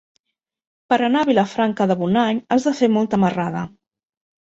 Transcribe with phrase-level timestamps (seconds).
[0.93, 3.67] Per anar a Vilafranca de Bonany has de fer molta marrada.